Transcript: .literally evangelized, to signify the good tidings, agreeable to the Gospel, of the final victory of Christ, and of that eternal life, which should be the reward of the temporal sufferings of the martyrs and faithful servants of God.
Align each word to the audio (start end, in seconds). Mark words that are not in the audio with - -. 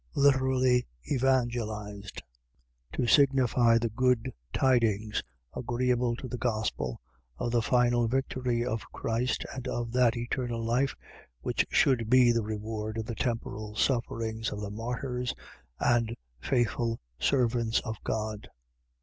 .literally 0.15 0.87
evangelized, 1.11 2.23
to 2.91 3.05
signify 3.05 3.77
the 3.77 3.89
good 3.89 4.33
tidings, 4.51 5.21
agreeable 5.55 6.15
to 6.15 6.27
the 6.27 6.39
Gospel, 6.39 6.99
of 7.37 7.51
the 7.51 7.61
final 7.61 8.07
victory 8.07 8.65
of 8.65 8.91
Christ, 8.91 9.45
and 9.53 9.67
of 9.67 9.91
that 9.91 10.17
eternal 10.17 10.65
life, 10.65 10.95
which 11.41 11.67
should 11.69 12.09
be 12.09 12.31
the 12.31 12.41
reward 12.41 12.97
of 12.97 13.05
the 13.05 13.13
temporal 13.13 13.75
sufferings 13.75 14.49
of 14.49 14.59
the 14.59 14.71
martyrs 14.71 15.35
and 15.79 16.15
faithful 16.39 16.99
servants 17.19 17.79
of 17.81 17.97
God. 18.03 18.49